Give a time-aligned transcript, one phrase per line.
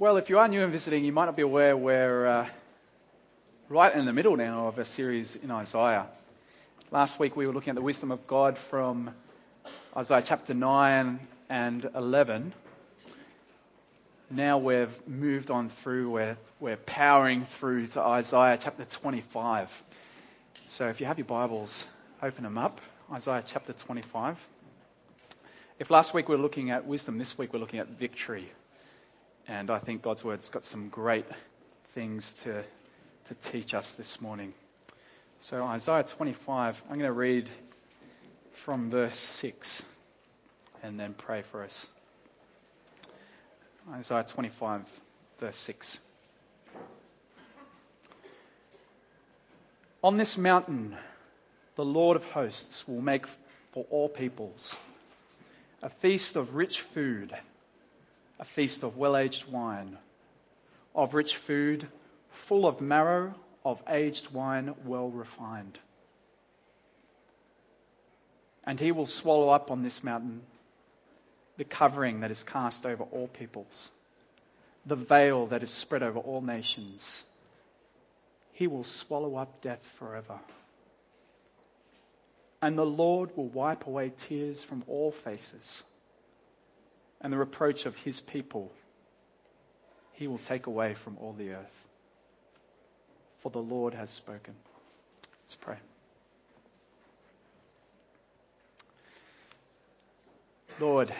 [0.00, 2.48] Well, if you are new and visiting, you might not be aware we're uh,
[3.68, 6.06] right in the middle now of a series in Isaiah.
[6.90, 9.10] Last week we were looking at the wisdom of God from
[9.94, 12.54] Isaiah chapter 9 and 11.
[14.30, 19.68] Now we've moved on through, we're, we're powering through to Isaiah chapter 25.
[20.66, 21.84] So if you have your Bibles,
[22.22, 22.80] open them up.
[23.12, 24.38] Isaiah chapter 25.
[25.78, 28.50] If last week we were looking at wisdom, this week we're looking at victory.
[29.50, 31.26] And I think God's Word's got some great
[31.92, 32.62] things to,
[33.26, 34.54] to teach us this morning.
[35.40, 37.50] So, Isaiah 25, I'm going to read
[38.64, 39.82] from verse 6
[40.84, 41.88] and then pray for us.
[43.92, 44.82] Isaiah 25,
[45.40, 45.98] verse 6.
[50.04, 50.94] On this mountain,
[51.74, 53.26] the Lord of hosts will make
[53.72, 54.76] for all peoples
[55.82, 57.34] a feast of rich food
[58.40, 59.98] a feast of well aged wine,
[60.94, 61.86] of rich food,
[62.30, 63.34] full of marrow,
[63.64, 65.78] of aged wine well refined.
[68.64, 70.40] And he will swallow up on this mountain
[71.58, 73.90] the covering that is cast over all peoples,
[74.86, 77.22] the veil that is spread over all nations.
[78.54, 80.38] He will swallow up death forever.
[82.62, 85.82] And the Lord will wipe away tears from all faces
[87.20, 88.72] and the reproach of his people
[90.12, 91.86] he will take away from all the earth.
[93.38, 94.54] For the Lord has spoken.
[95.42, 95.76] Let's pray.
[100.78, 101.12] Lord,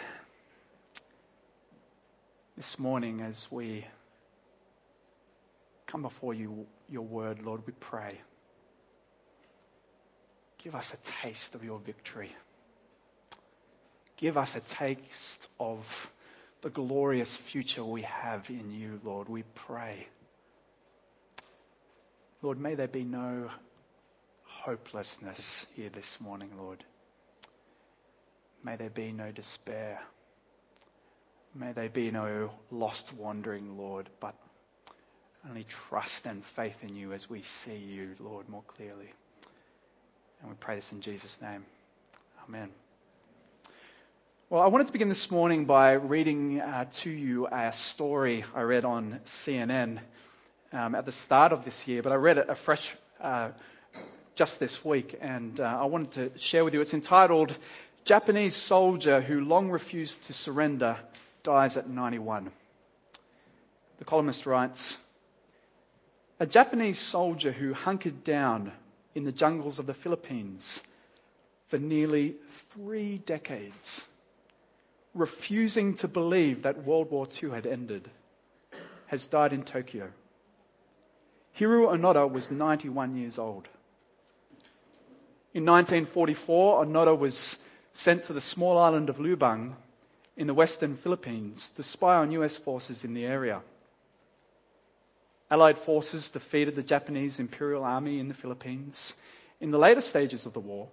[2.57, 3.87] this morning as we
[5.87, 8.21] come before you, your word, Lord, we pray.
[10.63, 12.35] Give us a taste of your victory.
[14.21, 16.11] Give us a taste of
[16.61, 19.31] the glorious future we have in you, Lord.
[19.31, 20.07] We pray.
[22.43, 23.51] Lord, may there be no
[24.45, 26.85] hopelessness here this morning, Lord.
[28.63, 30.03] May there be no despair.
[31.55, 34.35] May there be no lost wandering, Lord, but
[35.49, 39.11] only trust and faith in you as we see you, Lord, more clearly.
[40.43, 41.65] And we pray this in Jesus' name.
[42.47, 42.69] Amen.
[44.53, 48.63] Well, I wanted to begin this morning by reading uh, to you a story I
[48.63, 50.01] read on CNN
[50.73, 53.51] um, at the start of this year, but I read it afresh uh,
[54.35, 56.81] just this week, and uh, I wanted to share with you.
[56.81, 57.57] It's entitled
[58.05, 60.97] Japanese Soldier Who Long Refused to Surrender
[61.45, 62.51] Dies at 91.
[63.99, 64.99] The columnist writes
[66.41, 68.73] A Japanese soldier who hunkered down
[69.15, 70.81] in the jungles of the Philippines
[71.69, 72.35] for nearly
[72.75, 74.05] three decades
[75.15, 78.09] refusing to believe that World War II had ended,
[79.07, 80.11] has died in Tokyo.
[81.59, 83.67] Hiroo Onoda was 91 years old.
[85.53, 87.59] In 1944, Onoda was
[87.93, 89.75] sent to the small island of Lubang
[90.37, 93.61] in the western Philippines to spy on US forces in the area.
[95.51, 99.13] Allied forces defeated the Japanese Imperial Army in the Philippines
[99.61, 100.89] in the later stages of the war,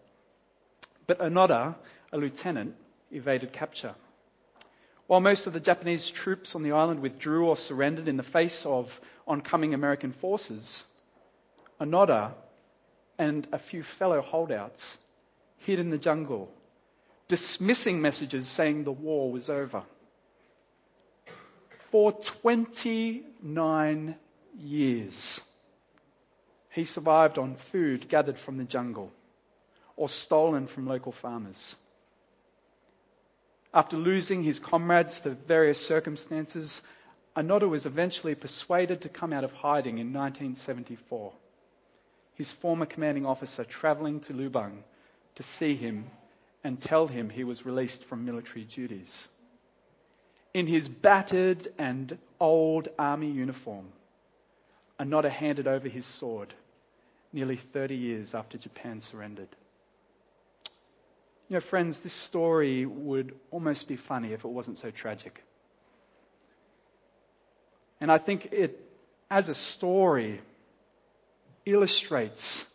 [1.05, 1.75] but Onoda,
[2.11, 2.75] a lieutenant,
[3.11, 3.93] evaded capture.
[5.07, 8.65] While most of the Japanese troops on the island withdrew or surrendered in the face
[8.65, 10.83] of oncoming American forces,
[11.79, 12.33] Onoda
[13.17, 14.97] and a few fellow holdouts
[15.59, 16.51] hid in the jungle,
[17.29, 19.83] dismissing messages saying the war was over.
[21.91, 24.15] For 29
[24.59, 25.41] years,
[26.71, 29.11] he survived on food gathered from the jungle
[29.95, 31.77] or stolen from local farmers.
[33.77, 36.81] After losing his comrades to various circumstances,
[37.35, 41.31] Onoda was eventually persuaded to come out of hiding in 1974.
[42.33, 44.81] His former commanding officer traveling to Lubang
[45.35, 46.09] to see him
[46.63, 49.27] and tell him he was released from military duties.
[50.55, 53.89] In his battered and old army uniform,
[54.99, 56.51] Onoda handed over his sword
[57.31, 59.55] nearly 30 years after Japan surrendered.
[61.49, 65.43] You know, friends, this story would almost be funny if it wasn't so tragic.
[68.01, 68.79] And I think it,
[69.31, 70.41] as a story,
[71.65, 72.65] illustrates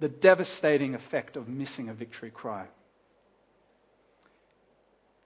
[0.00, 2.66] the devastating effect of missing a victory cry.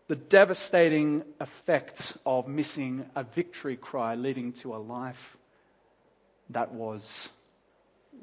[0.07, 5.37] The devastating effects of missing a victory cry leading to a life
[6.51, 7.29] that was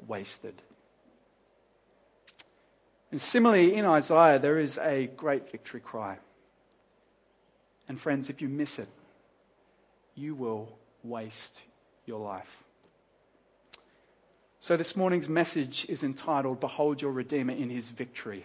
[0.08, 0.60] wasted.
[3.10, 6.18] And similarly, in Isaiah, there is a great victory cry.
[7.88, 8.88] And friends, if you miss it,
[10.16, 11.62] you will waste
[12.04, 12.50] your life.
[14.58, 18.44] So, this morning's message is entitled Behold Your Redeemer in His Victory.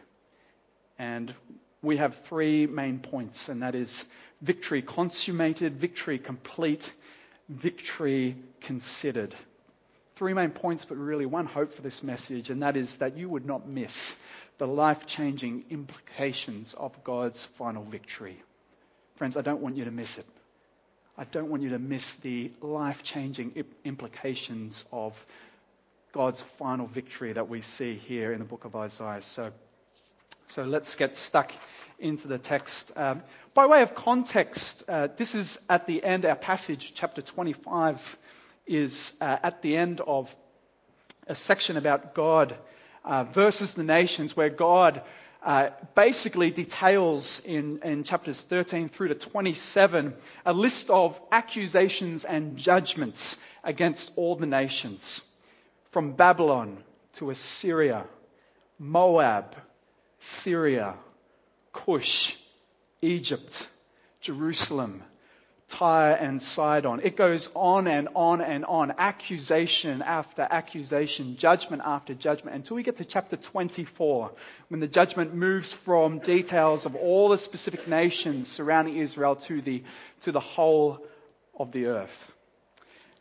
[1.00, 1.34] And
[1.82, 4.06] we have three main points, and that is
[4.42, 6.92] victory consummated, victory complete,
[7.50, 9.34] victory considered.
[10.16, 13.30] Three main points, but really one hope for this message, and that is that you
[13.30, 14.16] would not miss
[14.58, 18.42] the life changing implications of God's final victory.
[19.16, 20.26] Friends, I don't want you to miss it.
[21.18, 25.14] I don't want you to miss the life changing implications of
[26.12, 29.22] God's final victory that we see here in the book of Isaiah.
[29.22, 29.52] So,
[30.48, 31.52] so let's get stuck
[32.00, 32.92] into the text.
[32.96, 33.24] Um,
[33.54, 38.18] by way of context, uh, this is at the end, our passage, chapter 25,
[38.72, 40.34] is uh, at the end of
[41.28, 42.56] a section about God
[43.04, 45.02] uh, versus the nations, where God
[45.44, 50.14] uh, basically details in, in chapters 13 through to 27
[50.46, 55.22] a list of accusations and judgments against all the nations
[55.92, 56.78] from Babylon
[57.14, 58.06] to Assyria,
[58.80, 59.56] Moab,
[60.20, 60.96] Syria,
[61.74, 62.36] Cush,
[63.02, 63.68] Egypt,
[64.22, 65.04] Jerusalem,
[65.72, 67.00] Tyre and Sidon.
[67.02, 72.84] It goes on and on and on, accusation after accusation, judgment after judgment, until we
[72.84, 74.32] get to chapter 24,
[74.68, 79.84] when the judgment moves from details of all the specific nations surrounding Israel to the,
[80.22, 81.00] to the whole
[81.58, 82.32] of the earth.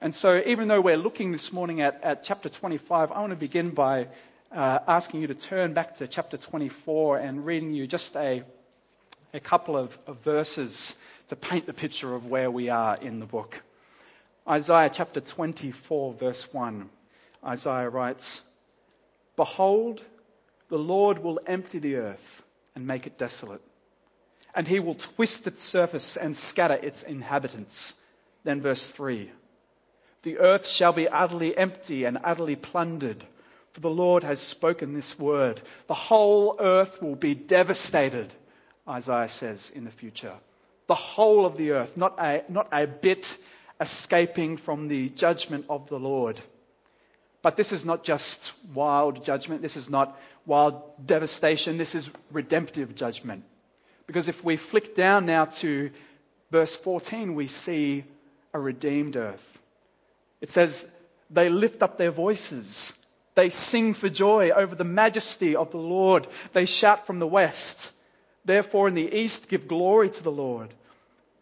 [0.01, 3.37] And so, even though we're looking this morning at, at chapter 25, I want to
[3.37, 4.09] begin by
[4.51, 8.43] uh, asking you to turn back to chapter 24 and reading you just a,
[9.33, 10.97] a couple of, of verses
[11.31, 13.63] to paint the picture of where we are in the book.
[14.49, 16.91] Isaiah chapter 24, verse 1.
[17.47, 18.43] Isaiah writes,
[19.37, 20.05] Behold,
[20.71, 22.43] the Lord will empty the earth
[22.75, 23.63] and make it desolate,
[24.57, 27.95] and he will twist its surface and scatter its inhabitants.
[28.43, 29.31] Then, verse 3
[30.23, 33.25] the earth shall be utterly empty and utterly plundered,
[33.73, 35.63] for the Lord has spoken this word.
[35.87, 38.35] The whole earth will be devastated,
[38.87, 40.35] Isaiah says in the future.
[40.91, 43.33] The whole of the earth, not a, not a bit
[43.81, 46.41] escaping from the judgment of the Lord.
[47.43, 49.63] But this is not just wild judgment.
[49.63, 51.79] This is not wild devastation.
[51.79, 53.45] This is redemptive judgment.
[54.09, 55.93] Because if we flick down now to
[56.51, 58.03] verse 14, we see
[58.53, 59.59] a redeemed earth.
[60.41, 60.85] It says,
[61.31, 62.93] they lift up their voices.
[63.37, 66.27] They sing for joy over the majesty of the Lord.
[66.53, 67.93] They shout from the west.
[68.45, 70.75] Therefore, in the east, give glory to the Lord.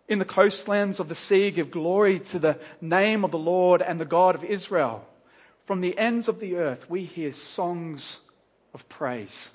[0.09, 4.01] In the coastlands of the sea, give glory to the name of the Lord and
[4.01, 5.07] the God of Israel.
[5.67, 8.19] From the ends of the earth, we hear songs
[8.73, 9.51] of praise,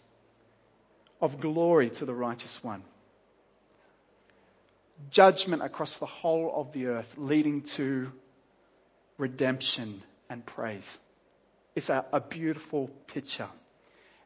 [1.20, 2.84] of glory to the righteous one.
[5.10, 8.12] Judgment across the whole of the earth, leading to
[9.18, 10.98] redemption, and praise.
[11.76, 13.48] It's a, a beautiful picture.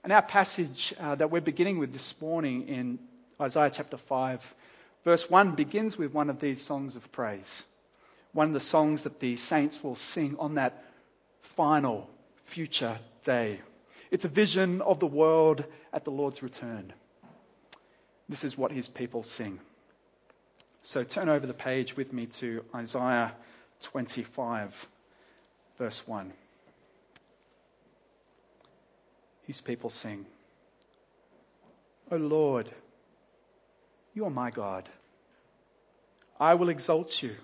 [0.03, 3.00] And our passage uh, that we're beginning with this morning in
[3.39, 4.41] Isaiah chapter 5,
[5.07, 7.63] verse 1 begins with one of these songs of praise.
[8.33, 10.83] One of the songs that the saints will sing on that
[11.56, 12.09] final
[12.44, 13.62] future day.
[14.12, 15.63] It's a vision of the world
[15.94, 16.92] at the Lord's return.
[18.27, 19.62] This is what his people sing.
[20.81, 23.31] So turn over the page with me to Isaiah
[23.83, 24.87] 25,
[25.78, 26.33] verse 1.
[29.44, 30.26] His people sing,
[32.11, 32.69] O Lord,
[34.14, 34.90] you are my God.
[36.39, 37.35] I will exalt you.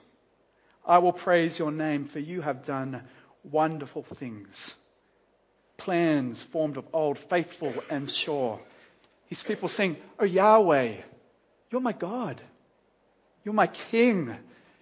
[0.86, 3.02] I will praise your name, for you have done
[3.44, 4.76] wonderful things.
[5.78, 8.60] Plans formed of old, faithful and sure.
[9.28, 10.98] His people sing, O Yahweh,
[11.72, 12.42] you're my God.
[13.44, 14.36] You're my King.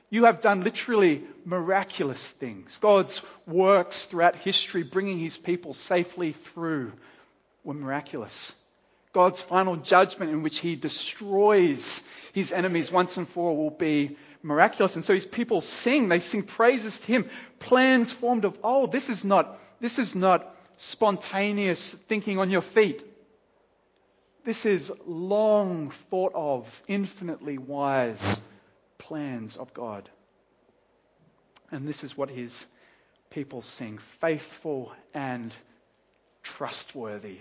[0.10, 2.78] You have done literally miraculous things.
[2.80, 6.92] God's works throughout history, bringing his people safely through,
[7.64, 8.54] were miraculous.
[9.14, 12.02] God's final judgment, in which he destroys
[12.34, 14.96] his enemies once and for all, will be miraculous.
[14.96, 17.30] And so his people sing, they sing praises to him.
[17.60, 18.92] Plans formed of old.
[18.92, 23.04] This is not, this is not spontaneous thinking on your feet.
[24.44, 28.40] This is long thought of, infinitely wise
[28.98, 30.10] plans of God.
[31.70, 32.66] And this is what his
[33.30, 35.54] people sing faithful and
[36.44, 37.40] trustworthy.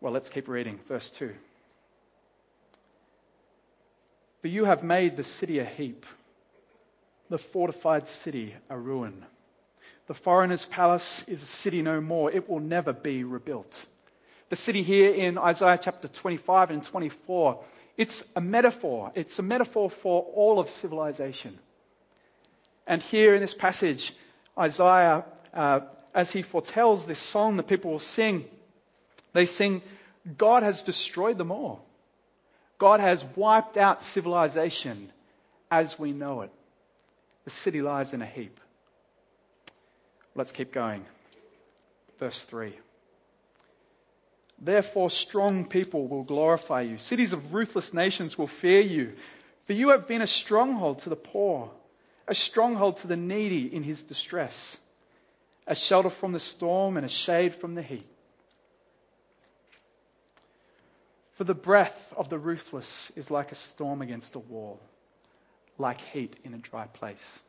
[0.00, 0.78] Well, let's keep reading.
[0.88, 1.34] Verse 2.
[4.42, 6.06] But you have made the city a heap,
[7.28, 9.24] the fortified city a ruin.
[10.06, 12.30] The foreigner's palace is a city no more.
[12.30, 13.84] It will never be rebuilt.
[14.48, 17.62] The city here in Isaiah chapter 25 and 24
[17.98, 19.10] it's a metaphor.
[19.16, 21.58] It's a metaphor for all of civilization.
[22.86, 24.14] And here in this passage,
[24.56, 25.80] Isaiah, uh,
[26.14, 28.44] as he foretells this song that people will sing,
[29.32, 29.82] they sing,
[30.36, 31.84] God has destroyed them all.
[32.78, 35.10] God has wiped out civilization
[35.70, 36.50] as we know it.
[37.44, 38.60] The city lies in a heap.
[40.34, 41.04] Let's keep going.
[42.18, 42.74] Verse 3.
[44.60, 46.98] Therefore, strong people will glorify you.
[46.98, 49.14] Cities of ruthless nations will fear you.
[49.66, 51.70] For you have been a stronghold to the poor,
[52.26, 54.76] a stronghold to the needy in his distress,
[55.66, 58.06] a shelter from the storm and a shade from the heat.
[61.38, 64.80] For the breath of the ruthless is like a storm against a wall,
[65.78, 67.40] like heat in a dry place.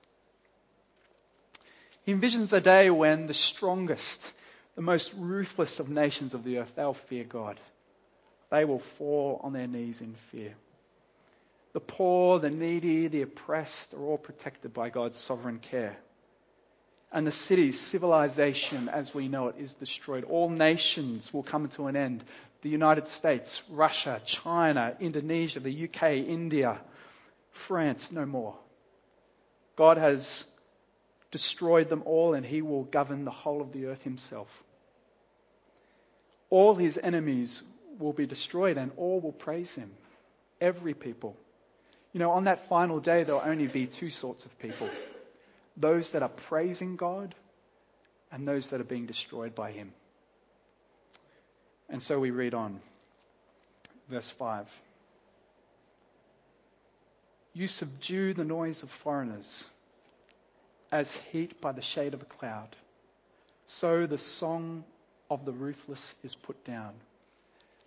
[2.03, 4.31] He envisions a day when the strongest,
[4.75, 7.60] the most ruthless of nations of the earth, they'll fear God.
[8.51, 10.53] They will fall on their knees in fear.
[11.74, 15.98] The poor, the needy, the oppressed are all protected by God's sovereign care.
[17.11, 20.25] And the city's civilization as we know it is destroyed.
[20.25, 22.23] All nations will come to an end.
[22.61, 26.79] The United States, Russia, China, Indonesia, the UK, India,
[27.51, 28.55] France, no more.
[29.75, 30.43] God has
[31.31, 34.49] destroyed them all and he will govern the whole of the earth himself.
[36.51, 37.63] All his enemies
[37.97, 39.91] will be destroyed and all will praise him.
[40.61, 41.35] Every people.
[42.13, 44.89] You know, on that final day, there'll only be two sorts of people
[45.79, 47.33] those that are praising God
[48.31, 49.93] and those that are being destroyed by him.
[51.89, 52.79] And so we read on.
[54.09, 54.67] Verse 5.
[57.53, 59.65] You subdue the noise of foreigners
[60.91, 62.75] as heat by the shade of a cloud.
[63.65, 64.83] So the song
[65.29, 66.93] of the ruthless is put down.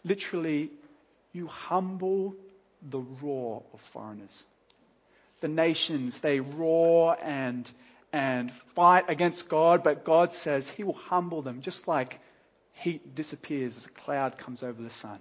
[0.05, 0.71] Literally,
[1.33, 2.35] you humble
[2.91, 4.45] the roar of foreigners.
[5.43, 7.71] The nations, they roar and,
[8.13, 12.21] and fight against God, but God says He will humble them just like
[12.73, 15.19] heat disappears as a cloud comes over the sun.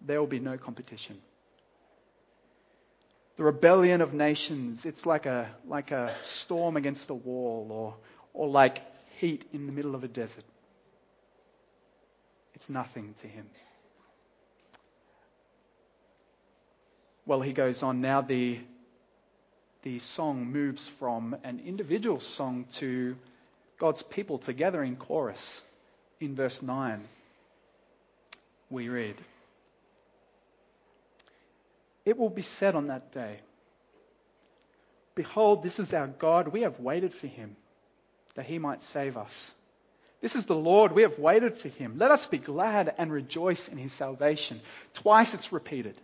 [0.00, 1.18] There will be no competition.
[3.36, 7.94] The rebellion of nations, it's like a, like a storm against a wall or,
[8.32, 8.80] or like
[9.18, 10.44] heat in the middle of a desert.
[12.54, 13.46] It's nothing to him.
[17.26, 18.60] Well, he goes on now, the,
[19.82, 23.16] the song moves from an individual song to
[23.78, 25.60] God's people together in chorus.
[26.20, 27.02] In verse 9,
[28.70, 29.16] we read.
[32.04, 33.40] It will be said on that day,
[35.16, 36.48] Behold, this is our God.
[36.48, 37.56] We have waited for him
[38.36, 39.50] that he might save us.
[40.20, 40.92] This is the Lord.
[40.92, 41.98] We have waited for him.
[41.98, 44.60] Let us be glad and rejoice in his salvation.
[44.94, 45.96] Twice it's repeated.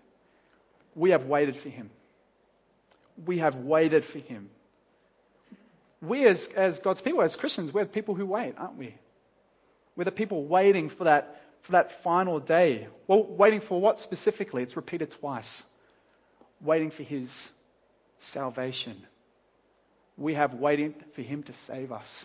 [0.94, 1.90] We have waited for him.
[3.24, 4.50] We have waited for him.
[6.00, 8.94] We, as, as God's people, as Christians, we're the people who wait, aren't we?
[9.96, 12.88] We're the people waiting for that, for that final day.
[13.06, 14.62] Well, waiting for what specifically?
[14.62, 15.62] It's repeated twice
[16.62, 17.50] waiting for his
[18.18, 18.96] salvation.
[20.16, 22.24] We have waiting for him to save us.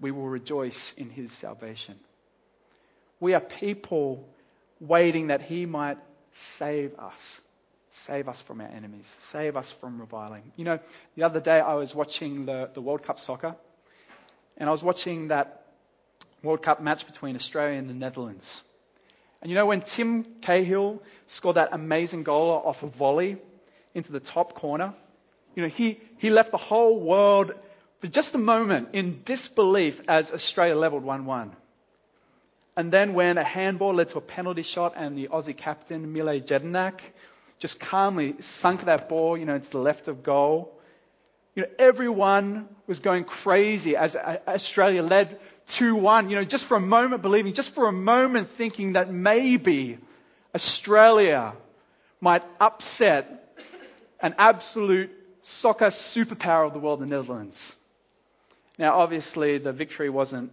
[0.00, 1.98] We will rejoice in his salvation.
[3.20, 4.28] We are people
[4.80, 5.98] waiting that he might
[6.32, 7.40] save us.
[7.96, 9.06] Save us from our enemies.
[9.20, 10.52] Save us from reviling.
[10.56, 10.78] You know,
[11.16, 13.54] the other day I was watching the, the World Cup soccer,
[14.56, 15.66] and I was watching that
[16.42, 18.62] World Cup match between Australia and the Netherlands.
[19.40, 23.38] And you know, when Tim Cahill scored that amazing goal off a volley,
[23.94, 24.92] into the top corner.
[25.54, 27.52] You know, he, he left the whole world
[28.00, 31.56] for just a moment in disbelief as Australia leveled 1 1.
[32.76, 36.40] And then when a handball led to a penalty shot and the Aussie captain, Mile
[36.40, 37.00] Jedinak,
[37.58, 40.72] just calmly sunk that ball, you know, into the left of goal.
[41.54, 46.80] You know, everyone was going crazy as Australia led 2-1, you know, just for a
[46.80, 49.98] moment believing, just for a moment thinking that maybe
[50.54, 51.54] Australia
[52.20, 53.56] might upset
[54.20, 55.10] an absolute
[55.42, 57.74] soccer superpower of the world, the Netherlands.
[58.78, 60.50] Now, obviously, the victory wasn't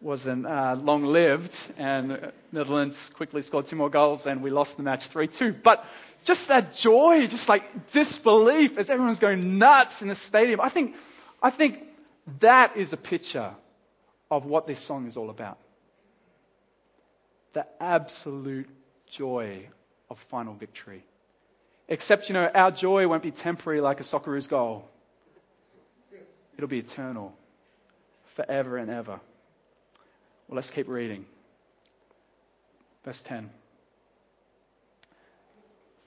[0.00, 4.82] wasn't uh, long lived, and Netherlands quickly scored two more goals, and we lost the
[4.82, 5.52] match three two.
[5.52, 5.84] But
[6.24, 10.60] just that joy, just like disbelief, as everyone's going nuts in the stadium.
[10.60, 10.94] I think,
[11.42, 11.82] I think
[12.40, 13.54] that is a picture
[14.30, 15.58] of what this song is all about.
[17.54, 18.68] The absolute
[19.10, 19.68] joy
[20.10, 21.04] of final victory.
[21.88, 24.88] Except, you know, our joy won't be temporary like a Socceroos goal.
[26.56, 27.32] It'll be eternal,
[28.34, 29.20] forever and ever.
[30.48, 31.24] Well, let's keep reading.
[33.04, 33.48] Verse 10.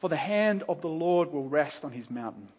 [0.01, 2.49] For the hand of the Lord will rest on his mountain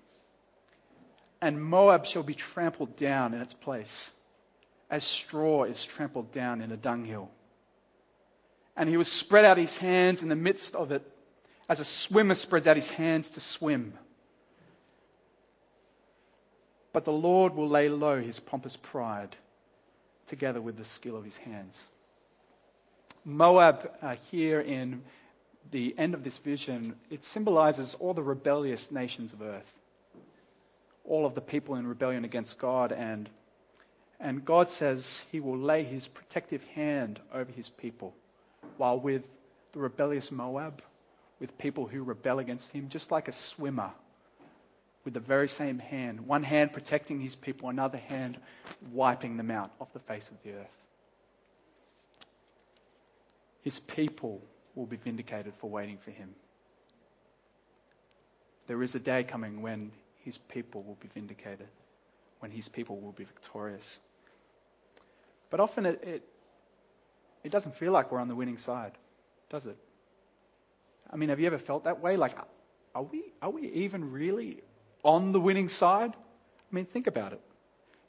[1.42, 4.08] and Moab shall be trampled down in its place,
[4.88, 7.28] as straw is trampled down in a dunghill.
[8.76, 11.02] And he will spread out his hands in the midst of it,
[11.68, 13.92] as a swimmer spreads out his hands to swim.
[16.92, 19.34] But the Lord will lay low his pompous pride
[20.28, 21.84] together with the skill of his hands.
[23.24, 25.02] Moab, uh, here in
[25.70, 29.72] the end of this vision, it symbolizes all the rebellious nations of earth,
[31.04, 32.92] all of the people in rebellion against God.
[32.92, 33.28] And,
[34.20, 38.14] and God says he will lay his protective hand over his people,
[38.76, 39.22] while with
[39.72, 40.82] the rebellious Moab,
[41.40, 43.92] with people who rebel against him, just like a swimmer
[45.04, 48.38] with the very same hand, one hand protecting his people, another hand
[48.92, 50.82] wiping them out off the face of the earth.
[53.62, 54.40] His people
[54.74, 56.34] will be vindicated for waiting for him.
[58.66, 59.90] There is a day coming when
[60.24, 61.68] his people will be vindicated,
[62.40, 63.98] when his people will be victorious.
[65.50, 66.22] But often it, it,
[67.44, 68.92] it doesn't feel like we're on the winning side,
[69.50, 69.76] does it?
[71.12, 72.16] I mean, have you ever felt that way?
[72.16, 72.36] Like,
[72.94, 74.62] are we, are we even really
[75.02, 76.12] on the winning side?
[76.14, 77.40] I mean, think about it.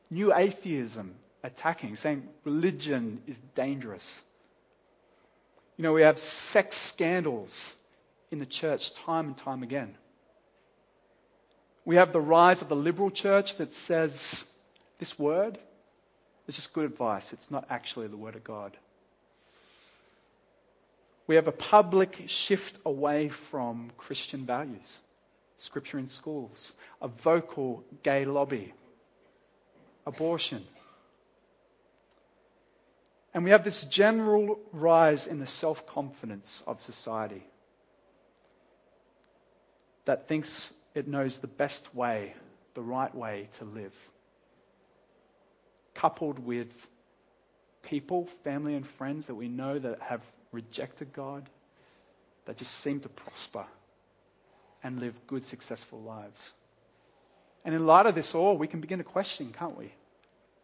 [0.10, 4.22] New atheism attacking, saying religion is dangerous.
[5.78, 7.74] You know, we have sex scandals
[8.32, 9.96] in the church time and time again.
[11.86, 14.44] We have the rise of the liberal church that says
[15.00, 15.58] this word
[16.48, 17.34] is just good advice.
[17.34, 18.78] It's not actually the word of God.
[21.26, 25.00] We have a public shift away from Christian values,
[25.58, 28.74] scripture in schools, a vocal gay lobby,
[30.06, 30.66] abortion.
[33.34, 37.44] And we have this general rise in the self confidence of society
[40.06, 42.34] that thinks it knows the best way,
[42.76, 43.94] the right way to live.
[45.96, 46.68] Coupled with
[47.84, 51.50] people, family, and friends that we know that have rejected God,
[52.46, 53.66] that just seem to prosper
[54.84, 56.52] and live good, successful lives.
[57.66, 59.92] And in light of this all, we can begin to question, can't we?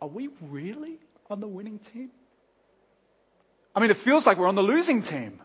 [0.02, 0.98] Are we really
[1.30, 2.10] on the winning team?
[3.80, 5.40] I mean, it feels like we're on the losing team.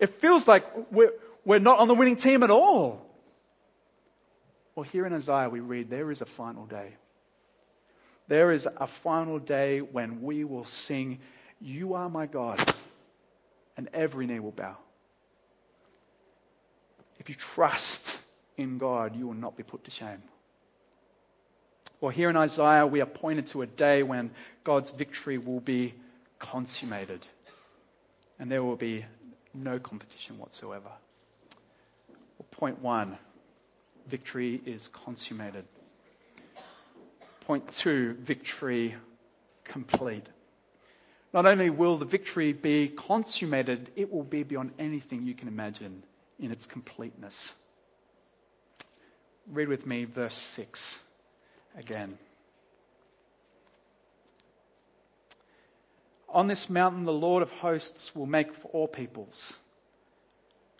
[0.00, 1.12] It feels like we're,
[1.44, 3.06] we're not on the winning team at all.
[4.74, 6.96] Well, here in Isaiah, we read there is a final day.
[8.26, 11.20] There is a final day when we will sing,
[11.60, 12.74] You are my God,
[13.76, 14.76] and every knee will bow.
[17.20, 18.18] If you trust
[18.56, 20.24] in God, you will not be put to shame.
[22.00, 24.32] Well, here in Isaiah, we are pointed to a day when
[24.64, 25.94] God's victory will be
[26.40, 27.24] consummated.
[28.40, 29.04] And there will be
[29.54, 30.90] no competition whatsoever.
[32.50, 33.16] Point one
[34.08, 35.64] victory is consummated.
[37.46, 38.96] Point two victory
[39.64, 40.26] complete.
[41.32, 46.02] Not only will the victory be consummated, it will be beyond anything you can imagine
[46.40, 47.52] in its completeness.
[49.50, 50.98] Read with me verse 6
[51.78, 52.18] again.
[56.32, 59.54] On this mountain, the Lord of hosts will make for all peoples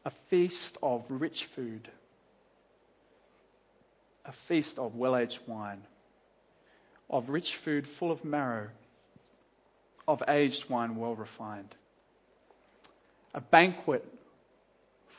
[0.04, 1.88] a feast of rich food,
[4.24, 5.82] a feast of well aged wine,
[7.10, 8.68] of rich food full of marrow,
[10.06, 11.74] of aged wine well refined,
[13.34, 14.06] a banquet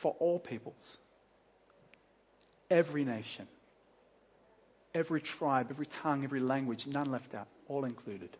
[0.00, 0.96] for all peoples,
[2.70, 3.46] every nation,
[4.94, 8.30] every tribe, every tongue, every language, none left out, all included.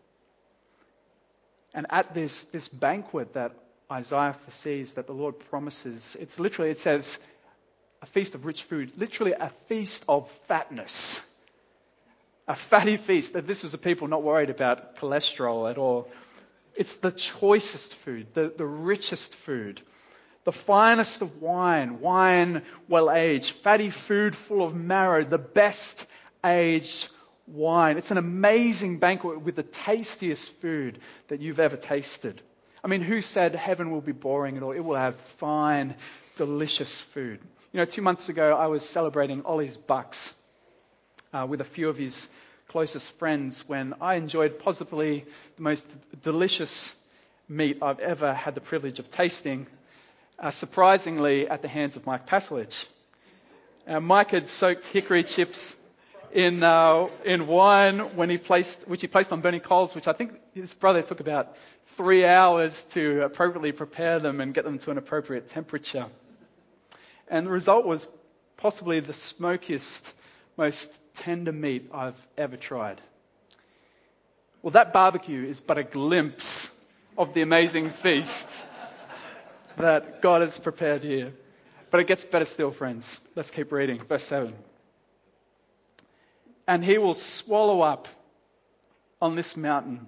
[1.73, 3.53] And at this, this banquet that
[3.91, 7.17] Isaiah foresees, that the Lord promises, it's literally, it says,
[8.01, 11.21] a feast of rich food, literally a feast of fatness.
[12.47, 13.33] A fatty feast.
[13.33, 16.09] That this was a people not worried about cholesterol at all.
[16.75, 19.81] It's the choicest food, the, the richest food,
[20.43, 26.05] the finest of wine, wine well aged, fatty food full of marrow, the best
[26.43, 27.07] aged
[27.47, 27.97] wine.
[27.97, 32.41] It's an amazing banquet with the tastiest food that you've ever tasted.
[32.83, 34.71] I mean, who said heaven will be boring at all?
[34.71, 35.95] It will have fine,
[36.35, 37.39] delicious food.
[37.71, 40.33] You know, two months ago, I was celebrating Ollie's Bucks
[41.33, 42.27] uh, with a few of his
[42.67, 45.25] closest friends when I enjoyed possibly
[45.55, 45.87] the most
[46.23, 46.93] delicious
[47.47, 49.67] meat I've ever had the privilege of tasting,
[50.39, 52.85] uh, surprisingly at the hands of Mike Passalich.
[53.87, 55.75] Uh, Mike had soaked hickory chips
[56.33, 60.13] in, uh, in wine when he placed, which he placed on burning coals, which I
[60.13, 61.55] think his brother took about
[61.95, 66.07] three hours to appropriately prepare them and get them to an appropriate temperature.
[67.27, 68.07] And the result was
[68.57, 70.13] possibly the smokiest,
[70.57, 72.99] most tender meat I've ever tried.
[74.63, 76.71] Well, that barbecue is but a glimpse
[77.15, 78.47] of the amazing feast
[79.77, 81.31] that God has prepared here.
[81.91, 83.19] But it gets better still, friends.
[83.35, 83.99] Let's keep reading.
[83.99, 84.55] Verse 7.
[86.67, 88.07] And he will swallow up
[89.21, 90.07] on this mountain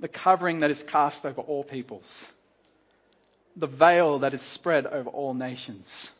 [0.00, 2.30] the covering that is cast over all peoples,
[3.56, 6.10] the veil that is spread over all nations.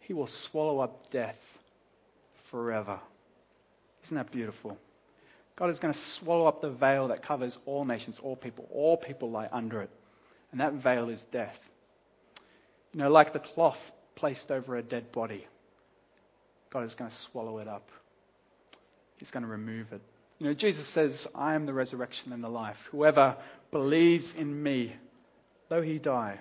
[0.00, 1.38] He will swallow up death
[2.50, 2.98] forever.
[4.04, 4.76] Isn't that beautiful?
[5.54, 8.66] God is going to swallow up the veil that covers all nations, all people.
[8.72, 9.90] All people lie under it.
[10.50, 11.58] And that veil is death.
[12.92, 15.46] You know, like the cloth placed over a dead body,
[16.70, 17.88] God is going to swallow it up.
[19.22, 20.00] He's going to remove it.
[20.40, 22.88] You know, Jesus says, I am the resurrection and the life.
[22.90, 23.36] Whoever
[23.70, 24.96] believes in me,
[25.68, 26.40] though he die,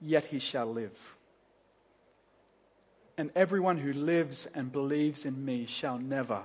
[0.00, 0.96] yet he shall live.
[3.16, 6.42] And everyone who lives and believes in me shall never,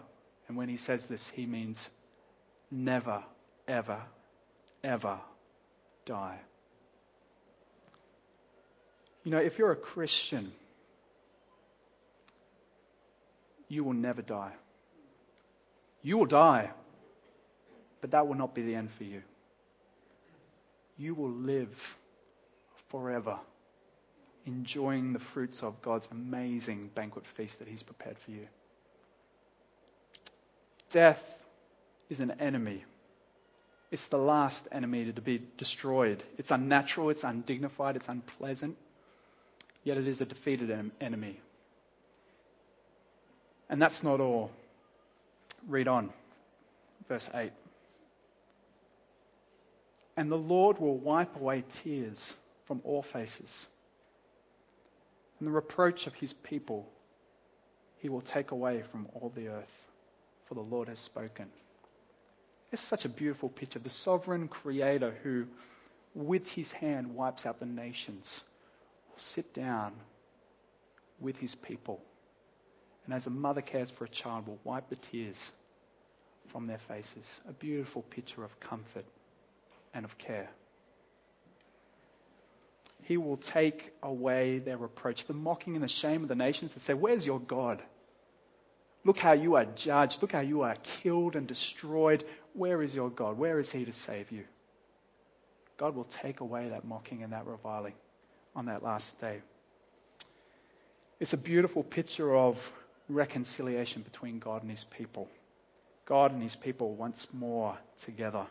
[0.48, 1.92] and when he says this, he means
[2.72, 3.24] never,
[3.68, 4.02] ever,
[4.84, 5.20] ever
[6.06, 6.40] die.
[9.24, 10.54] You know, if you're a Christian,
[13.68, 14.54] you will never die.
[16.04, 16.70] You will die,
[18.02, 19.24] but that will not be the end for you.
[20.98, 21.74] You will live
[22.90, 23.40] forever,
[24.46, 28.48] enjoying the fruits of God's amazing banquet feast that He's prepared for you.
[30.92, 31.24] Death
[32.10, 32.84] is an enemy.
[33.90, 36.24] It's the last enemy to be destroyed.
[36.38, 38.76] It's unnatural, it's undignified, it's unpleasant,
[39.84, 41.40] yet it is a defeated enemy.
[43.70, 44.52] And that's not all.
[45.68, 46.12] Read on,
[47.08, 47.52] verse 8.
[50.18, 53.68] And the Lord will wipe away tears from all faces,
[55.40, 56.88] and the reproach of his people
[58.00, 59.84] he will take away from all the earth
[60.46, 61.48] for the Lord has spoken.
[62.72, 63.80] It's such a beautiful picture.
[63.80, 65.46] The sovereign creator who,
[66.16, 68.42] with his hand, wipes out the nations,
[69.10, 69.94] will sit down
[71.20, 72.02] with his people.
[73.06, 75.52] And as a mother cares for a child, will wipe the tears
[76.48, 77.42] from their faces.
[77.48, 79.06] A beautiful picture of comfort
[79.94, 80.50] and of care.
[83.04, 86.80] He will take away their reproach, the mocking and the shame of the nations that
[86.80, 87.82] say, Where's your God?
[89.06, 90.22] Look how you are judged.
[90.22, 92.24] Look how you are killed and destroyed.
[92.54, 93.38] Where is your God?
[93.38, 94.46] Where is He to save you?
[95.78, 97.94] God will take away that mocking and that reviling
[98.56, 99.42] on that last day.
[101.20, 102.72] It's a beautiful picture of
[103.10, 105.28] reconciliation between God and His people.
[106.06, 108.46] God and His people once more together.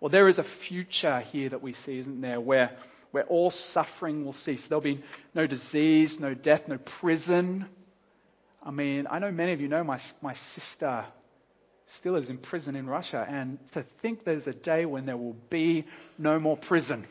[0.00, 2.70] Well, there is a future here that we see, isn't there, where,
[3.10, 4.66] where all suffering will cease.
[4.66, 5.02] There'll be
[5.34, 7.66] no disease, no death, no prison,
[8.62, 11.04] I mean, I know many of you know my, my sister
[11.86, 15.36] still is in prison in Russia, and to think there's a day when there will
[15.48, 15.86] be
[16.18, 17.06] no more prison.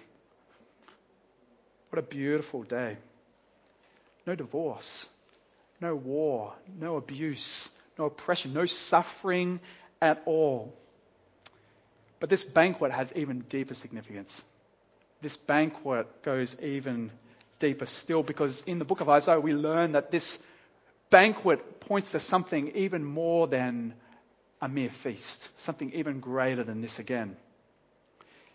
[1.90, 2.98] What a beautiful day.
[4.28, 5.08] No divorce,
[5.82, 9.60] no war, no abuse, no oppression, no suffering
[10.02, 10.74] at all.
[12.20, 14.42] But this banquet has even deeper significance.
[15.22, 17.12] This banquet goes even
[17.60, 20.38] deeper still because in the book of Isaiah we learn that this
[21.10, 23.94] banquet points to something even more than
[24.62, 27.36] a mere feast, something even greater than this again.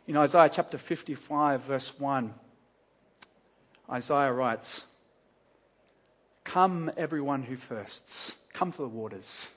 [0.06, 2.34] In Isaiah chapter 55, verse 1,
[3.90, 4.84] Isaiah writes,
[6.44, 9.48] Come, everyone who thirsts, come to the waters.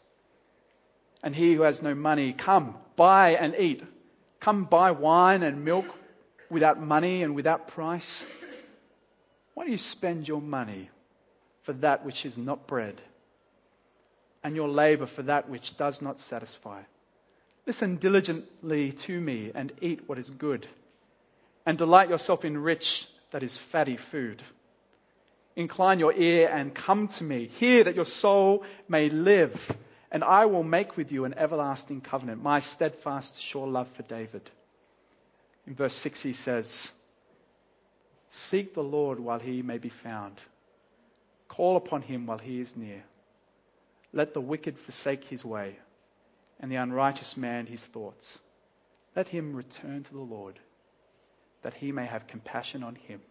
[1.24, 3.84] And he who has no money, come, buy and eat.
[4.40, 5.86] Come buy wine and milk
[6.50, 8.26] without money and without price.
[9.54, 10.90] Why do you spend your money
[11.68, 13.02] for that which is not bread,
[14.42, 16.82] and your labor for that which does not satisfy.
[17.66, 20.66] Listen diligently to me and eat what is good,
[21.66, 24.42] and delight yourself in rich, that is fatty food.
[25.58, 27.48] Incline your ear and come to me.
[27.48, 29.76] Hear that your soul may live,
[30.10, 34.50] and I will make with you an everlasting covenant, my steadfast, sure love for David.
[35.66, 36.92] In verse 6, he says,
[38.30, 40.40] Seek the Lord while he may be found
[41.48, 43.04] Call upon him while he is near.
[44.14, 45.78] Let the wicked forsake his way,
[46.60, 48.40] and the unrighteous man his thoughts.
[49.16, 50.60] Let him return to the Lord,
[51.64, 53.22] that he may have compassion on him,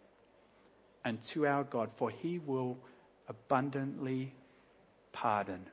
[1.07, 2.77] and to our God, for he will
[3.29, 4.35] abundantly
[5.13, 5.65] pardon.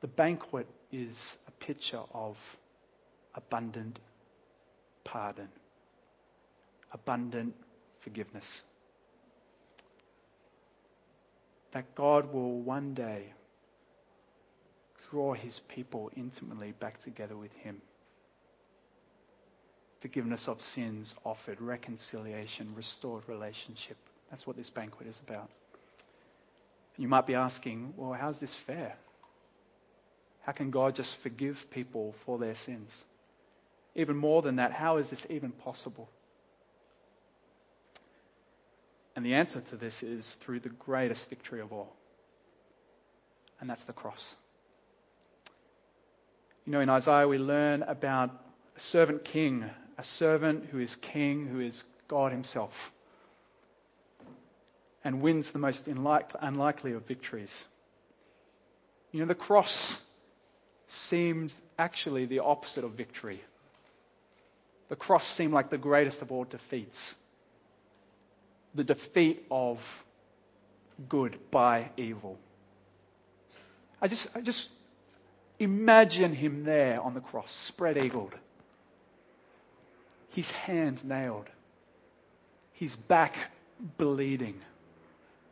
[0.00, 2.36] The banquet is a picture of
[3.34, 4.00] abundant
[5.04, 5.48] pardon,
[6.92, 7.54] abundant
[8.00, 8.62] forgiveness.
[11.72, 13.32] that God will one day
[15.10, 17.80] draw his people intimately back together with him.
[20.00, 23.96] Forgiveness of sins offered, reconciliation, restored relationship.
[24.30, 25.50] That's what this banquet is about.
[26.96, 28.94] You might be asking, well, how's this fair?
[30.42, 33.04] How can God just forgive people for their sins?
[33.94, 36.08] Even more than that, how is this even possible?
[39.16, 41.92] And the answer to this is through the greatest victory of all,
[43.60, 44.34] and that's the cross.
[46.64, 48.30] You know, in Isaiah, we learn about
[48.76, 49.64] a servant king,
[50.00, 52.90] a servant who is king, who is God himself,
[55.04, 57.66] and wins the most unlikely of victories.
[59.12, 60.00] You know, the cross
[60.86, 63.42] seemed actually the opposite of victory.
[64.88, 67.14] The cross seemed like the greatest of all defeats
[68.74, 69.84] the defeat of
[71.08, 72.38] good by evil.
[74.00, 74.68] I just, I just
[75.58, 78.34] imagine him there on the cross, spread eagled,
[80.30, 81.48] his hands nailed,
[82.72, 83.36] his back
[83.98, 84.60] bleeding,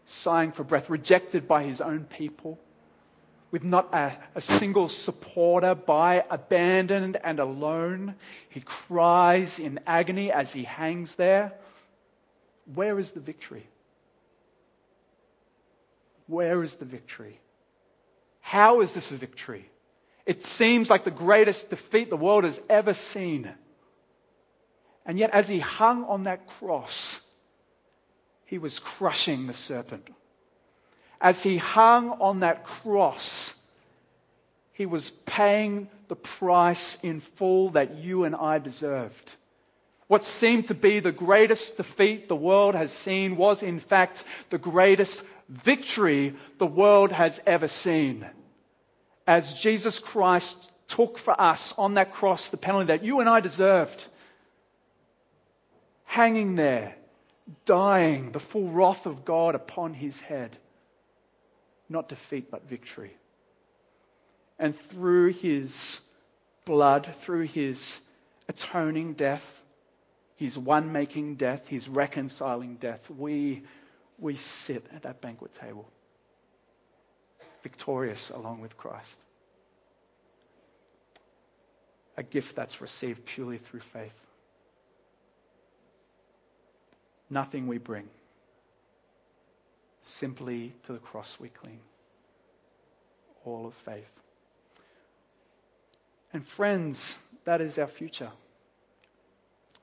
[0.07, 2.59] sighing for breath, rejected by his own people,
[3.51, 8.14] with not a, a, single supporter by, abandoned and alone.
[8.51, 11.53] He cries in agony as he hangs there.
[12.75, 13.67] Where is the victory?
[16.27, 17.41] Where is the victory?
[18.41, 19.69] How is this a victory?
[20.27, 23.51] It seems like the greatest defeat the world has ever seen.
[25.09, 27.18] And yet, as he hung on that cross,
[28.44, 30.07] he was crushing the serpent.
[31.18, 33.55] As he hung on that cross,
[34.73, 39.35] he was paying the price in full that you and I deserved.
[40.09, 44.59] What seemed to be the greatest defeat the world has seen was, in fact, the
[44.59, 48.27] greatest victory the world has ever seen.
[49.27, 53.40] As Jesus Christ took for us on that cross the penalty that you and I
[53.40, 54.07] deserved,
[56.09, 56.97] hanging there,
[57.66, 60.57] dying, the full wrath of God upon his head.
[61.88, 63.14] Not defeat, but victory.
[64.59, 66.01] And through his
[66.64, 68.01] blood, through his
[68.49, 69.47] atoning death,
[70.37, 73.62] his one making death, his reconciling death, we,
[74.18, 75.87] we sit at that banquet table,
[77.62, 79.14] victorious along with Christ.
[82.16, 84.14] A gift that's received purely through faith.
[87.31, 88.09] Nothing we bring,
[90.03, 91.81] simply to the cross we cling.
[93.45, 94.11] All of faith.
[96.33, 98.31] And friends, that is our future.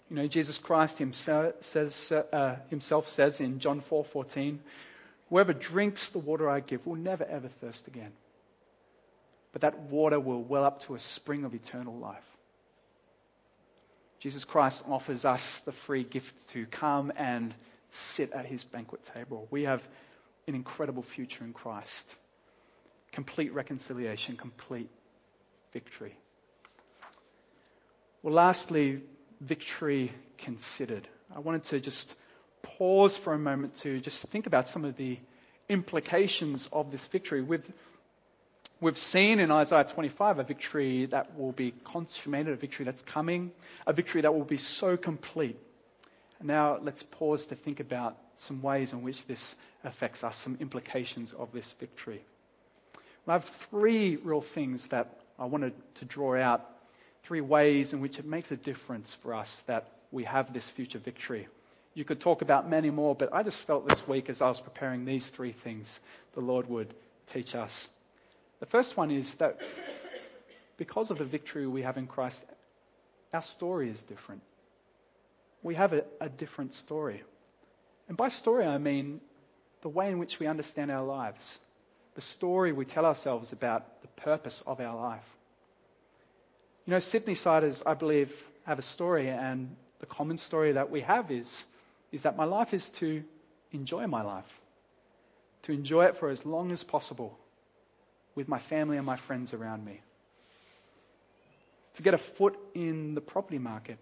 [0.09, 4.59] You know, Jesus Christ himself says, uh, himself says in John 4:14,
[5.29, 8.13] "Whoever drinks the water I give will never ever thirst again,
[9.51, 12.34] but that water will well up to a spring of eternal life."
[14.25, 17.53] Jesus Christ offers us the free gift to come and
[17.91, 19.47] sit at his banquet table.
[19.51, 19.87] We have
[20.47, 22.15] an incredible future in Christ.
[23.11, 24.89] Complete reconciliation, complete
[25.73, 26.17] victory.
[28.23, 29.03] Well, lastly,
[29.41, 31.07] victory considered.
[31.35, 32.11] I wanted to just
[32.63, 35.19] pause for a moment to just think about some of the
[35.69, 37.43] implications of this victory.
[37.43, 37.71] We've,
[38.81, 43.51] we've seen in Isaiah 25 a victory that will be consummated, a victory that's coming,
[43.87, 45.57] a victory that will be so complete.
[46.41, 51.33] Now let's pause to think about some ways in which this affects us, some implications
[51.33, 52.21] of this victory.
[53.27, 56.69] I have three real things that I wanted to draw out
[57.23, 60.99] three ways in which it makes a difference for us that we have this future
[60.99, 61.47] victory.
[61.95, 64.59] You could talk about many more, but I just felt this week as I was
[64.59, 65.99] preparing these three things
[66.33, 66.93] the Lord would
[67.27, 67.89] teach us.
[68.59, 69.59] The first one is that
[70.77, 72.43] because of the victory we have in Christ,
[73.33, 74.41] our story is different.
[75.61, 77.23] We have a, a different story.
[78.07, 79.19] And by story, I mean
[79.81, 81.57] the way in which we understand our lives,
[82.15, 85.25] the story we tell ourselves about the purpose of our life.
[86.85, 88.31] You know, Sydney-siders, I believe,
[88.65, 91.65] have a story, and the common story that we have is,
[92.11, 93.23] is that my life is to
[93.71, 94.61] enjoy my life,
[95.63, 97.37] to enjoy it for as long as possible
[98.35, 100.01] with my family and my friends around me,
[101.95, 103.97] to get a foot in the property market,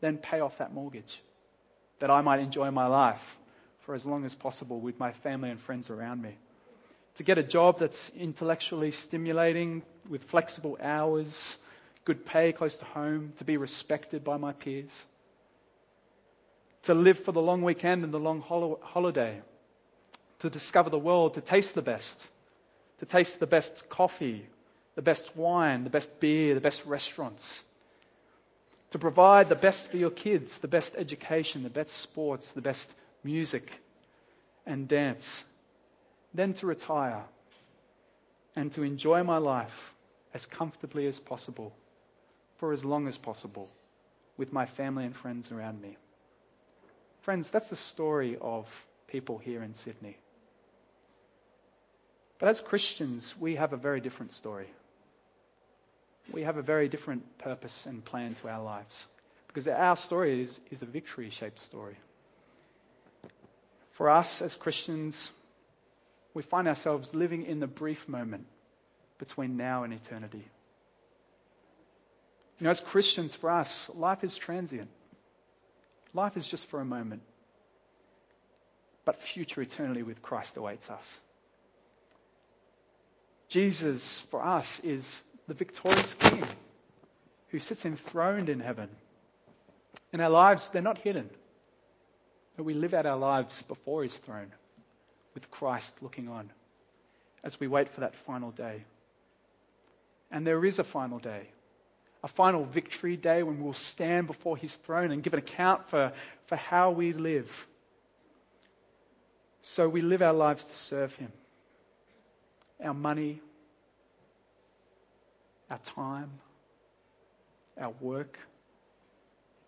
[0.00, 1.20] then pay off that mortgage,
[1.98, 3.22] that I might enjoy my life
[3.80, 6.36] for as long as possible with my family and friends around me.
[7.16, 11.56] To get a job that's intellectually stimulating with flexible hours,
[12.04, 15.04] good pay close to home, to be respected by my peers,
[16.82, 19.40] to live for the long weekend and the long holiday,
[20.40, 22.20] to discover the world, to taste the best,
[23.04, 24.46] to taste the best coffee,
[24.94, 27.62] the best wine, the best beer, the best restaurants,
[28.92, 32.90] to provide the best for your kids, the best education, the best sports, the best
[33.22, 33.70] music
[34.64, 35.44] and dance,
[36.32, 37.22] then to retire
[38.56, 39.92] and to enjoy my life
[40.32, 41.74] as comfortably as possible
[42.56, 43.68] for as long as possible
[44.38, 45.98] with my family and friends around me.
[47.20, 48.66] Friends, that's the story of
[49.08, 50.16] people here in Sydney.
[52.38, 54.68] But as Christians, we have a very different story.
[56.32, 59.06] We have a very different purpose and plan to our lives.
[59.48, 61.96] Because our story is, is a victory shaped story.
[63.92, 65.30] For us as Christians,
[66.32, 68.46] we find ourselves living in the brief moment
[69.18, 70.44] between now and eternity.
[72.58, 74.90] You know, as Christians, for us, life is transient.
[76.12, 77.22] Life is just for a moment.
[79.04, 81.16] But future eternity with Christ awaits us.
[83.48, 86.44] Jesus, for us, is the victorious King
[87.48, 88.88] who sits enthroned in heaven.
[90.12, 91.30] And our lives, they're not hidden.
[92.56, 94.52] But we live out our lives before his throne
[95.34, 96.50] with Christ looking on
[97.42, 98.84] as we wait for that final day.
[100.30, 101.48] And there is a final day,
[102.22, 106.12] a final victory day when we'll stand before his throne and give an account for,
[106.46, 107.50] for how we live.
[109.60, 111.32] So we live our lives to serve him.
[112.84, 113.40] Our money,
[115.70, 116.30] our time,
[117.80, 118.38] our work,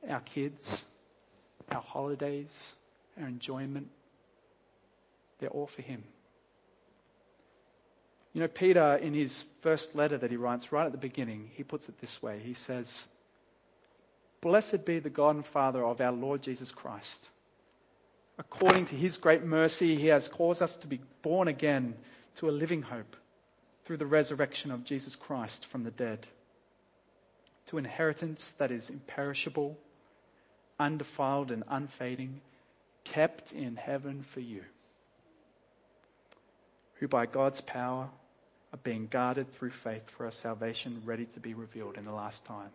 [0.09, 0.85] our kids,
[1.73, 2.73] our holidays,
[3.21, 3.89] our enjoyment,
[5.39, 6.05] they're all for Him.
[8.37, 11.63] You know, Peter, in his first letter that he writes right at the beginning, he
[11.63, 13.07] puts it this way He says,
[14.43, 17.31] Blessed be the God and Father of our Lord Jesus Christ.
[18.39, 21.95] According to his great mercy, he has caused us to be born again
[22.37, 23.17] to a living hope
[23.85, 26.27] through the resurrection of Jesus Christ from the dead,
[27.67, 29.77] to inheritance that is imperishable,
[30.79, 32.41] undefiled, and unfading,
[33.05, 34.63] kept in heaven for you
[36.99, 38.09] who by God's power
[38.73, 42.45] are being guarded through faith for a salvation ready to be revealed in the last
[42.45, 42.71] time.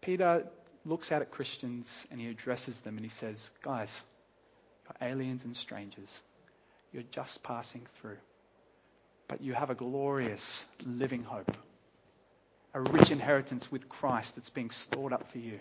[0.00, 0.46] Peter
[0.84, 4.02] looks out at Christians and he addresses them and he says, Guys,
[4.84, 6.22] you're aliens and strangers.
[6.92, 8.18] You're just passing through.
[9.28, 11.56] But you have a glorious living hope,
[12.74, 15.60] a rich inheritance with Christ that's being stored up for you.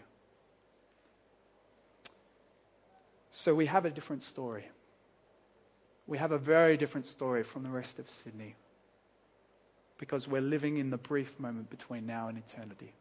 [3.31, 4.65] So we have a different story
[6.09, 8.55] we have a very different story from the rest of Sydney
[9.99, 12.91] because we're living in the brief moment between now and eternity.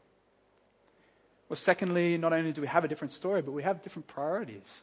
[1.48, 4.82] Well, secondly, not only do we have a different story, but we have different priorities.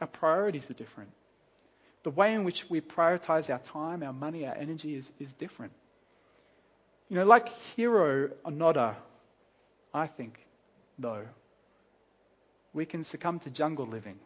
[0.00, 1.10] Our priorities are different.
[2.02, 5.72] The way in which we prioritize our time, our money, our energy is, is different.
[7.08, 8.96] You know, like Hiroo Onoda,
[9.94, 10.44] I think,
[10.98, 11.24] though,
[12.72, 14.18] we can succumb to jungle living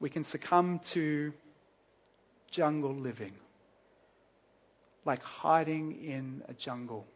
[0.00, 1.32] we can succumb to
[2.50, 3.34] jungle living,
[5.04, 7.06] like hiding in a jungle,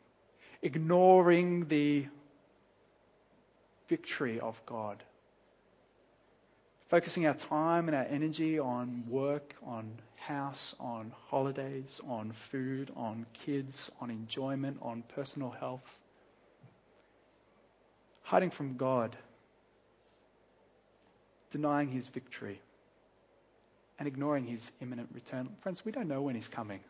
[0.63, 2.07] ignoring the
[3.89, 5.03] victory of God.
[6.89, 13.27] Focusing our time and our energy on work, on house, on holidays, on food, on
[13.33, 15.99] kids, on enjoyment, on personal health.
[18.23, 19.17] Hiding from God,
[21.51, 22.61] denying his victory
[23.99, 25.49] and ignoring his imminent return.
[25.61, 26.81] Friends, we don't know when he's coming.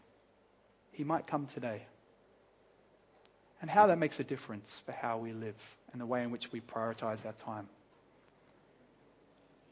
[0.93, 1.83] He might come today.
[3.61, 5.57] And how that makes a difference for how we live
[5.93, 7.69] and the way in which we prioritize our time.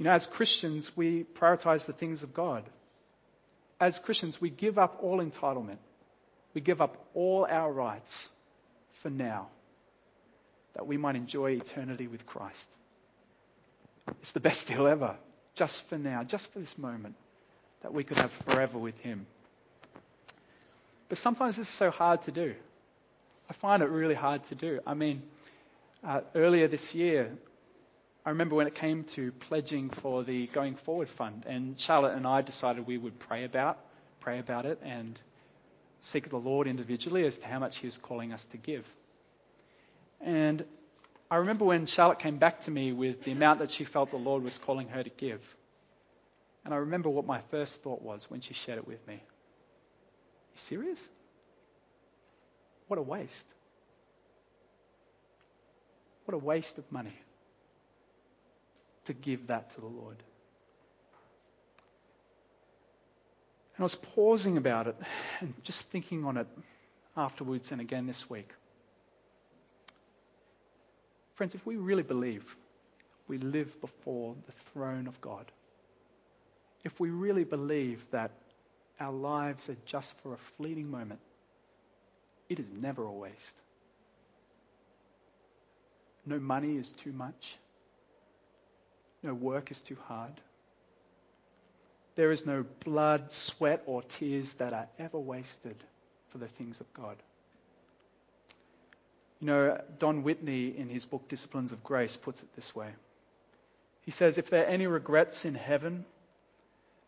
[0.02, 2.64] You know, as Christians, we prioritize the things of God.
[3.78, 5.78] As Christians, we give up all entitlement.
[6.54, 8.28] We give up all our rights
[9.00, 9.46] for now
[10.74, 12.68] that we might enjoy eternity with Christ.
[14.22, 15.14] It's the best deal ever
[15.54, 17.14] just for now, just for this moment,
[17.82, 19.24] that we could have forever with Him.
[21.10, 22.56] But sometimes this is so hard to do.
[23.48, 24.80] I find it really hard to do.
[24.84, 25.22] I mean,
[26.02, 27.30] uh, earlier this year,
[28.24, 32.24] I remember when it came to pledging for the Going Forward Fund, and Charlotte and
[32.24, 33.80] I decided we would pray about,
[34.20, 35.18] pray about it, and
[36.02, 38.86] seek the Lord individually as to how much He was calling us to give.
[40.20, 40.64] And
[41.32, 44.16] I remember when Charlotte came back to me with the amount that she felt the
[44.16, 45.40] Lord was calling her to give.
[46.64, 49.14] And I remember what my first thought was when she shared it with me.
[49.14, 51.08] Are You serious?
[52.86, 53.46] What a waste.
[56.24, 57.18] What a waste of money
[59.06, 60.16] to give that to the Lord.
[63.76, 64.96] And I was pausing about it
[65.40, 66.46] and just thinking on it
[67.16, 68.50] afterwards and again this week.
[71.34, 72.44] Friends, if we really believe
[73.28, 75.50] we live before the throne of God,
[76.84, 78.32] if we really believe that
[79.00, 81.20] our lives are just for a fleeting moment,
[82.48, 83.56] it is never a waste.
[86.26, 87.56] No money is too much.
[89.22, 90.32] No work is too hard.
[92.14, 95.76] There is no blood, sweat, or tears that are ever wasted
[96.30, 97.16] for the things of God.
[99.40, 102.90] You know, Don Whitney, in his book Disciplines of Grace, puts it this way
[104.02, 106.04] He says, If there are any regrets in heaven,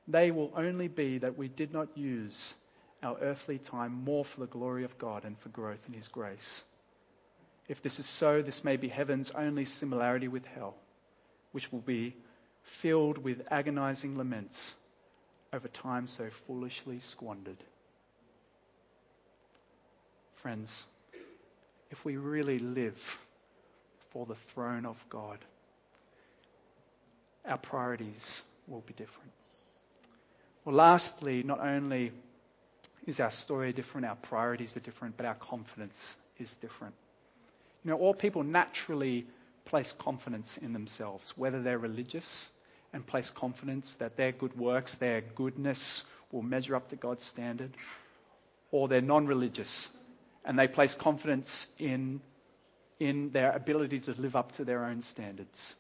[0.08, 2.54] they will only be that we did not use
[3.02, 6.64] our earthly time more for the glory of God and for growth in His grace.
[7.68, 10.74] If this is so, this may be heaven's only similarity with hell,
[11.54, 12.12] which will be
[12.64, 14.74] filled with agonizing laments
[15.52, 17.62] over time so foolishly squandered.
[20.42, 20.84] Friends,
[21.92, 22.98] if we really live
[24.10, 25.38] for the throne of God,
[27.46, 29.30] our priorities will be different.
[30.64, 32.10] Well, lastly, not only
[33.06, 36.94] is our story different, our priorities are different, but our confidence is different.
[37.84, 39.24] You know, all people naturally
[39.64, 42.48] place confidence in themselves, whether they're religious
[42.92, 47.76] and place confidence that their good works, their goodness will measure up to God's standard,
[48.70, 49.90] or they're non religious
[50.44, 52.20] and they place confidence in,
[53.00, 55.74] in their ability to live up to their own standards,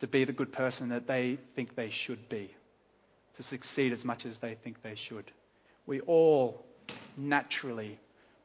[0.00, 2.50] to be the good person that they think they should be,
[3.36, 5.30] to succeed as much as they think they should.
[5.86, 6.64] We all
[7.16, 7.98] naturally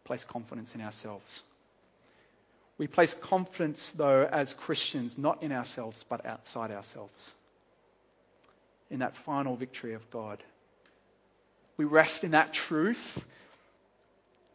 [0.04, 1.42] place confidence in ourselves.
[2.78, 7.34] We place confidence, though, as Christians, not in ourselves, but outside ourselves,
[8.92, 10.44] in that final victory of God.
[11.76, 13.24] We rest in that truth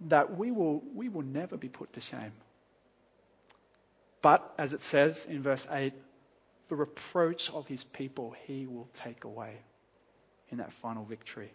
[0.09, 2.33] that we will, we will never be put to shame.
[4.21, 5.93] But, as it says in verse 8,
[6.69, 9.57] the reproach of his people he will take away
[10.51, 11.51] in that final victory.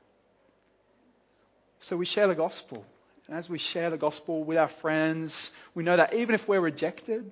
[1.80, 2.86] So we share the gospel.
[3.28, 6.61] And as we share the gospel with our friends, we know that even if we're
[6.61, 7.30] rejected,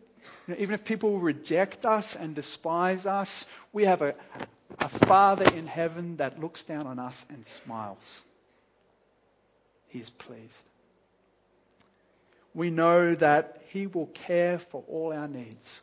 [0.48, 4.14] you know, even if people reject us and despise us, we have a,
[4.80, 8.22] a Father in heaven that looks down on us and smiles.
[9.88, 10.64] He is pleased.
[12.54, 15.80] We know that He will care for all our needs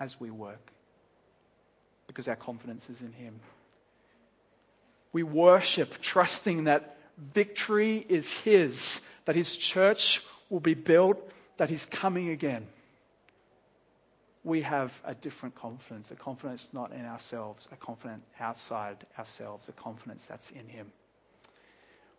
[0.00, 0.72] as we work
[2.08, 3.40] because our confidence is in Him.
[5.12, 11.18] We worship trusting that victory is His, that His church will be built,
[11.56, 12.66] that He's coming again.
[14.44, 19.72] We have a different confidence, a confidence not in ourselves, a confidence outside ourselves, a
[19.72, 20.92] confidence that's in Him.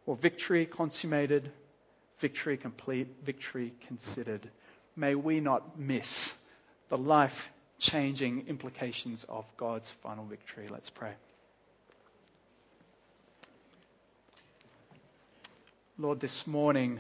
[0.06, 1.52] Well, victory consummated,
[2.20, 4.50] victory complete, victory considered.
[4.96, 6.34] May we not miss
[6.90, 10.68] the life changing implications of God's final victory.
[10.70, 11.14] Let's pray.
[16.00, 17.00] Lord, this morning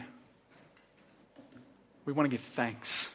[2.06, 3.08] we want to give thanks.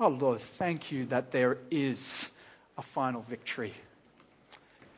[0.00, 2.30] Oh, Lord, thank you that there is
[2.78, 3.74] a final victory.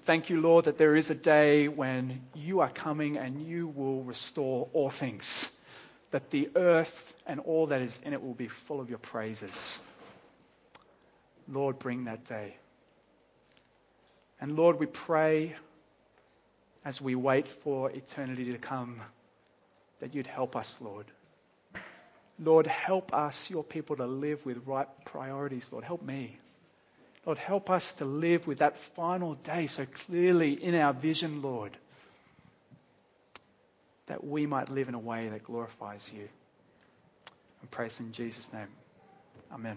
[0.05, 4.05] Thank you, Lord, that there is a day when you are coming and you will
[4.05, 5.51] restore all things,
[6.13, 9.81] that the earth and all that is in it will be full of your praises.
[11.49, 12.55] Lord, bring that day.
[14.41, 15.57] And Lord, we pray
[16.85, 19.01] as we wait for eternity to come
[20.01, 21.07] that you'd help us, Lord.
[22.41, 25.71] Lord, help us, your people, to live with right priorities.
[25.73, 26.39] Lord, help me.
[27.27, 31.77] Lord, help us to live with that final day so clearly in our vision, Lord,
[34.07, 36.29] that we might live in a way that glorifies you.
[37.61, 38.69] And praise in Jesus' name.
[39.53, 39.77] Amen.